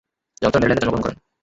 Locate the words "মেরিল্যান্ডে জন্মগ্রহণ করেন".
0.59-1.17